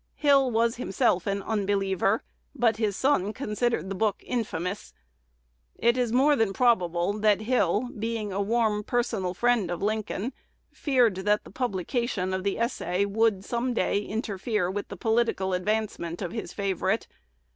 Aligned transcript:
Hill 0.15 0.49
was 0.49 0.77
himself 0.77 1.27
an 1.27 1.43
unbeliever, 1.43 2.23
but 2.55 2.77
his 2.77 2.95
son 2.95 3.33
considered 3.33 3.87
this 3.91 3.97
book 3.99 4.23
"infamous." 4.25 4.95
It 5.77 5.95
is 5.95 6.11
more 6.11 6.35
than 6.35 6.53
probable 6.53 7.13
that 7.19 7.41
Hill, 7.41 7.87
being 7.99 8.33
a 8.33 8.41
warm 8.41 8.83
personal 8.83 9.35
friend 9.35 9.69
of 9.69 9.83
Lincoln, 9.83 10.33
feared 10.71 11.17
that 11.17 11.43
the 11.43 11.51
publication 11.51 12.33
of 12.33 12.43
the 12.43 12.57
essay 12.57 13.05
would 13.05 13.45
some 13.45 13.75
day 13.75 13.99
interfere 13.99 14.71
with 14.71 14.87
the 14.87 14.97
political 14.97 15.53
advancement 15.53 16.23
of 16.23 16.31
his 16.31 16.51
favorite. 16.51 17.05